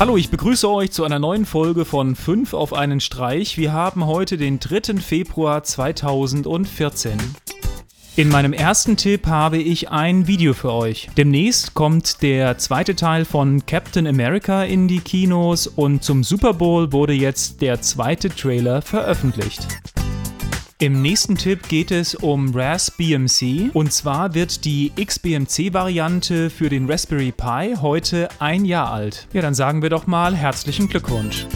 Hallo, 0.00 0.16
ich 0.16 0.30
begrüße 0.30 0.70
euch 0.70 0.92
zu 0.92 1.02
einer 1.02 1.18
neuen 1.18 1.44
Folge 1.44 1.84
von 1.84 2.14
5 2.14 2.54
auf 2.54 2.72
einen 2.72 3.00
Streich. 3.00 3.58
Wir 3.58 3.72
haben 3.72 4.06
heute 4.06 4.36
den 4.36 4.60
3. 4.60 5.00
Februar 5.00 5.64
2014. 5.64 7.18
In 8.14 8.28
meinem 8.28 8.52
ersten 8.52 8.96
Tipp 8.96 9.26
habe 9.26 9.58
ich 9.58 9.90
ein 9.90 10.28
Video 10.28 10.54
für 10.54 10.72
euch. 10.72 11.10
Demnächst 11.16 11.74
kommt 11.74 12.22
der 12.22 12.58
zweite 12.58 12.94
Teil 12.94 13.24
von 13.24 13.66
Captain 13.66 14.06
America 14.06 14.62
in 14.62 14.86
die 14.86 15.00
Kinos 15.00 15.66
und 15.66 16.04
zum 16.04 16.22
Super 16.22 16.54
Bowl 16.54 16.92
wurde 16.92 17.12
jetzt 17.12 17.60
der 17.60 17.80
zweite 17.80 18.28
Trailer 18.28 18.82
veröffentlicht. 18.82 19.66
Im 20.80 21.02
nächsten 21.02 21.36
Tipp 21.36 21.68
geht 21.68 21.90
es 21.90 22.14
um 22.14 22.54
RAS 22.54 22.92
BMC 22.92 23.74
und 23.74 23.92
zwar 23.92 24.34
wird 24.34 24.64
die 24.64 24.92
XBMC-Variante 24.94 26.50
für 26.50 26.68
den 26.68 26.88
Raspberry 26.88 27.32
Pi 27.32 27.74
heute 27.82 28.28
ein 28.38 28.64
Jahr 28.64 28.92
alt. 28.92 29.26
Ja, 29.32 29.42
dann 29.42 29.54
sagen 29.54 29.82
wir 29.82 29.90
doch 29.90 30.06
mal 30.06 30.36
herzlichen 30.36 30.88
Glückwunsch. 30.88 31.48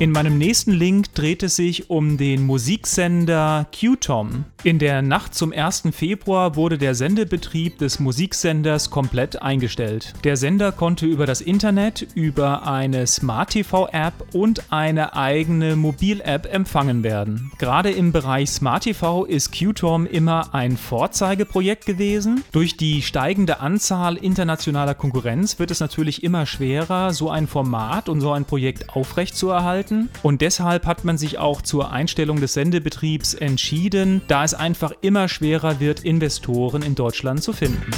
In 0.00 0.10
meinem 0.10 0.36
nächsten 0.36 0.72
Link 0.72 1.14
dreht 1.14 1.44
es 1.44 1.54
sich 1.54 1.90
um 1.90 2.16
den 2.16 2.44
Musiksender 2.44 3.68
QTOM. 3.70 4.46
In 4.64 4.80
der 4.80 5.02
Nacht 5.02 5.36
zum 5.36 5.52
1. 5.52 5.84
Februar 5.92 6.56
wurde 6.56 6.78
der 6.78 6.96
Sendebetrieb 6.96 7.78
des 7.78 8.00
Musiksenders 8.00 8.90
komplett 8.90 9.40
eingestellt. 9.40 10.14
Der 10.24 10.36
Sender 10.36 10.72
konnte 10.72 11.06
über 11.06 11.26
das 11.26 11.40
Internet, 11.40 12.08
über 12.14 12.66
eine 12.66 13.06
Smart 13.06 13.50
TV-App 13.50 14.34
und 14.34 14.72
eine 14.72 15.14
eigene 15.14 15.76
Mobil-App 15.76 16.52
empfangen 16.52 17.04
werden. 17.04 17.52
Gerade 17.58 17.92
im 17.92 18.10
Bereich 18.10 18.50
Smart 18.50 18.82
TV 18.82 19.24
ist 19.26 19.52
QTOM 19.52 20.06
immer 20.06 20.52
ein 20.52 20.76
Vorzeigeprojekt 20.76 21.86
gewesen. 21.86 22.42
Durch 22.50 22.76
die 22.76 23.02
steigende 23.02 23.60
Anzahl 23.60 24.16
internationaler 24.16 24.94
Konkurrenz 24.94 25.60
wird 25.60 25.70
es 25.70 25.78
natürlich 25.78 26.24
immer 26.24 26.46
schwerer, 26.46 27.12
so 27.12 27.30
ein 27.30 27.46
Format 27.46 28.08
und 28.08 28.20
so 28.20 28.32
ein 28.32 28.44
Projekt 28.44 28.90
aufrechtzuerhalten 28.90 29.68
halten. 29.78 30.08
Und 30.22 30.40
deshalb 30.40 30.86
hat 30.86 31.04
man 31.04 31.18
sich 31.18 31.38
auch 31.38 31.62
zur 31.62 31.92
Einstellung 31.92 32.40
des 32.40 32.54
Sendebetriebs 32.54 33.34
entschieden, 33.34 34.22
da 34.26 34.47
es 34.48 34.54
einfach 34.54 34.92
immer 35.02 35.28
schwerer 35.28 35.78
wird, 35.78 36.04
Investoren 36.04 36.80
in 36.80 36.94
Deutschland 36.94 37.42
zu 37.42 37.52
finden. 37.52 37.90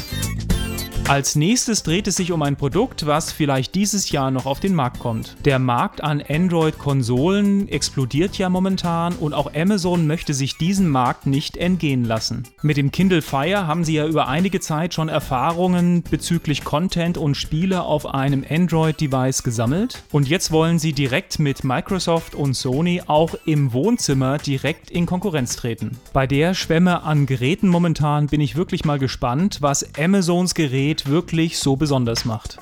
Als 1.11 1.35
nächstes 1.35 1.83
dreht 1.83 2.07
es 2.07 2.15
sich 2.15 2.31
um 2.31 2.41
ein 2.41 2.55
Produkt, 2.55 3.05
was 3.05 3.33
vielleicht 3.33 3.75
dieses 3.75 4.13
Jahr 4.13 4.31
noch 4.31 4.47
auf 4.47 4.61
den 4.61 4.77
Markt 4.77 5.01
kommt. 5.01 5.35
Der 5.45 5.59
Markt 5.59 6.05
an 6.05 6.23
Android-Konsolen 6.23 7.67
explodiert 7.67 8.39
ja 8.39 8.49
momentan 8.49 9.15
und 9.15 9.35
auch 9.35 9.53
Amazon 9.53 10.07
möchte 10.07 10.35
sich 10.35 10.57
diesen 10.57 10.89
Markt 10.89 11.27
nicht 11.27 11.57
entgehen 11.57 12.05
lassen. 12.05 12.45
Mit 12.63 12.77
dem 12.77 12.93
Kindle 12.93 13.23
Fire 13.23 13.67
haben 13.67 13.83
sie 13.83 13.95
ja 13.95 14.07
über 14.07 14.29
einige 14.29 14.61
Zeit 14.61 14.95
schon 14.95 15.09
Erfahrungen 15.09 16.05
bezüglich 16.09 16.63
Content 16.63 17.19
und 17.19 17.35
Spiele 17.35 17.83
auf 17.83 18.07
einem 18.07 18.45
Android-Device 18.49 19.43
gesammelt 19.43 20.05
und 20.13 20.29
jetzt 20.29 20.53
wollen 20.53 20.79
sie 20.79 20.93
direkt 20.93 21.41
mit 21.41 21.65
Microsoft 21.65 22.37
und 22.37 22.55
Sony 22.55 23.03
auch 23.05 23.35
im 23.47 23.73
Wohnzimmer 23.73 24.39
direkt 24.39 24.93
in 24.93 25.07
Konkurrenz 25.07 25.57
treten. 25.57 25.99
Bei 26.13 26.29
der 26.29 26.55
Schwemme 26.55 27.03
an 27.03 27.27
Geräten 27.27 27.67
momentan 27.67 28.29
bin 28.29 28.41
ich 28.41 28.55
wirklich 28.55 28.85
mal 28.85 29.01
gespannt, 29.01 29.59
was 29.61 29.85
Amazons 29.99 30.55
Gerät 30.55 31.00
wirklich 31.07 31.59
so 31.59 31.77
besonders 31.77 32.25
macht. 32.25 32.59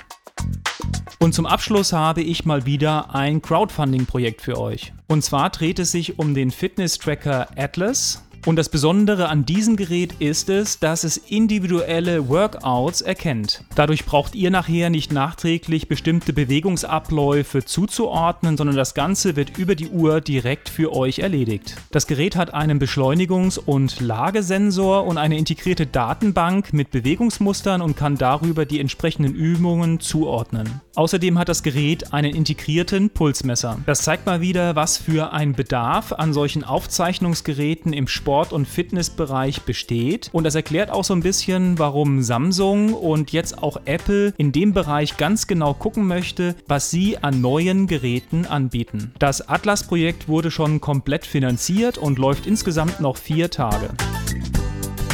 Und 1.18 1.34
zum 1.34 1.46
Abschluss 1.46 1.92
habe 1.92 2.22
ich 2.22 2.44
mal 2.44 2.64
wieder 2.64 3.14
ein 3.14 3.42
Crowdfunding-Projekt 3.42 4.40
für 4.40 4.58
euch. 4.58 4.92
Und 5.08 5.22
zwar 5.22 5.50
dreht 5.50 5.78
es 5.78 5.90
sich 5.90 6.18
um 6.18 6.34
den 6.34 6.50
Fitness-Tracker 6.50 7.48
Atlas. 7.56 8.22
Und 8.46 8.56
das 8.56 8.68
Besondere 8.68 9.28
an 9.28 9.44
diesem 9.44 9.76
Gerät 9.76 10.14
ist 10.20 10.48
es, 10.48 10.78
dass 10.78 11.04
es 11.04 11.16
individuelle 11.16 12.28
Workouts 12.28 13.00
erkennt. 13.00 13.64
Dadurch 13.74 14.04
braucht 14.04 14.34
ihr 14.34 14.50
nachher 14.50 14.90
nicht 14.90 15.12
nachträglich 15.12 15.88
bestimmte 15.88 16.32
Bewegungsabläufe 16.32 17.64
zuzuordnen, 17.64 18.56
sondern 18.56 18.76
das 18.76 18.94
Ganze 18.94 19.36
wird 19.36 19.58
über 19.58 19.74
die 19.74 19.88
Uhr 19.88 20.20
direkt 20.20 20.68
für 20.68 20.94
euch 20.94 21.18
erledigt. 21.18 21.76
Das 21.90 22.06
Gerät 22.06 22.36
hat 22.36 22.54
einen 22.54 22.80
Beschleunigungs- 22.80 23.58
und 23.58 24.00
Lagesensor 24.00 25.06
und 25.06 25.18
eine 25.18 25.36
integrierte 25.36 25.86
Datenbank 25.86 26.72
mit 26.72 26.90
Bewegungsmustern 26.90 27.82
und 27.82 27.96
kann 27.96 28.16
darüber 28.16 28.64
die 28.64 28.80
entsprechenden 28.80 29.34
Übungen 29.34 30.00
zuordnen. 30.00 30.80
Außerdem 30.98 31.38
hat 31.38 31.48
das 31.48 31.62
Gerät 31.62 32.12
einen 32.12 32.34
integrierten 32.34 33.10
Pulsmesser. 33.10 33.78
Das 33.86 34.02
zeigt 34.02 34.26
mal 34.26 34.40
wieder, 34.40 34.74
was 34.74 34.98
für 34.98 35.32
ein 35.32 35.52
Bedarf 35.52 36.12
an 36.12 36.32
solchen 36.32 36.64
Aufzeichnungsgeräten 36.64 37.92
im 37.92 38.08
Sport 38.08 38.52
und 38.52 38.66
Fitnessbereich 38.66 39.62
besteht. 39.62 40.28
Und 40.32 40.42
das 40.42 40.56
erklärt 40.56 40.90
auch 40.90 41.04
so 41.04 41.14
ein 41.14 41.22
bisschen, 41.22 41.78
warum 41.78 42.22
Samsung 42.22 42.94
und 42.94 43.30
jetzt 43.30 43.62
auch 43.62 43.80
Apple 43.84 44.34
in 44.38 44.50
dem 44.50 44.72
Bereich 44.72 45.16
ganz 45.16 45.46
genau 45.46 45.72
gucken 45.72 46.04
möchte, 46.08 46.56
was 46.66 46.90
sie 46.90 47.16
an 47.18 47.40
neuen 47.40 47.86
Geräten 47.86 48.44
anbieten. 48.44 49.12
Das 49.20 49.48
Atlas-Projekt 49.48 50.26
wurde 50.26 50.50
schon 50.50 50.80
komplett 50.80 51.26
finanziert 51.26 51.96
und 51.96 52.18
läuft 52.18 52.44
insgesamt 52.44 52.98
noch 52.98 53.18
vier 53.18 53.50
Tage. 53.50 53.90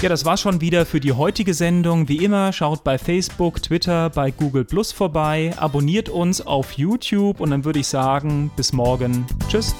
Ja, 0.04 0.10
das 0.10 0.26
war's 0.26 0.42
schon 0.42 0.60
wieder 0.60 0.84
für 0.84 1.00
die 1.00 1.12
heutige 1.12 1.54
Sendung. 1.54 2.10
Wie 2.10 2.22
immer, 2.22 2.52
schaut 2.52 2.84
bei 2.84 2.98
Facebook, 2.98 3.62
Twitter, 3.62 4.10
bei 4.10 4.30
Google 4.30 4.66
Plus 4.66 4.92
vorbei, 4.92 5.54
abonniert 5.56 6.10
uns 6.10 6.46
auf 6.46 6.72
YouTube 6.72 7.40
und 7.40 7.48
dann 7.48 7.64
würde 7.64 7.78
ich 7.78 7.86
sagen, 7.86 8.50
bis 8.54 8.74
morgen. 8.74 9.24
Tschüss. 9.48 9.74